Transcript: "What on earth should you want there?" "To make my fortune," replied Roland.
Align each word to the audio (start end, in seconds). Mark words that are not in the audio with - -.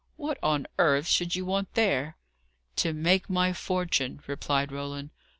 "What 0.15 0.39
on 0.41 0.65
earth 0.79 1.05
should 1.05 1.35
you 1.35 1.45
want 1.45 1.75
there?" 1.75 2.17
"To 2.77 2.91
make 2.91 3.29
my 3.29 3.53
fortune," 3.53 4.19
replied 4.25 4.71
Roland. 4.71 5.11